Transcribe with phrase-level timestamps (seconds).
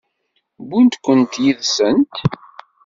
[0.67, 2.13] Wwint-kent yid-sent?